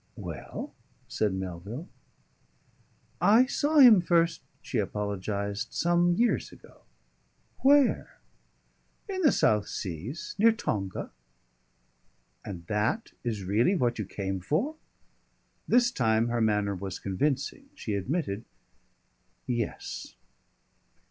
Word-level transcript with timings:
"Well?" 0.15 0.73
said 1.07 1.31
Melville. 1.31 1.87
"I 3.21 3.45
saw 3.45 3.77
him 3.77 4.01
first," 4.01 4.41
she 4.59 4.79
apologised, 4.79 5.73
"some 5.75 6.15
years 6.15 6.51
ago." 6.51 6.81
"Where?" 7.59 8.19
"In 9.07 9.21
the 9.21 9.31
South 9.31 9.67
Seas 9.67 10.33
near 10.39 10.51
Tonga." 10.53 11.11
"And 12.43 12.65
that 12.65 13.11
is 13.23 13.43
really 13.43 13.75
what 13.75 13.99
you 13.99 14.05
came 14.07 14.39
for?" 14.39 14.75
This 15.67 15.91
time 15.91 16.29
her 16.29 16.41
manner 16.41 16.73
was 16.73 16.97
convincing. 16.97 17.69
She 17.75 17.93
admitted, 17.93 18.43
"Yes." 19.45 20.15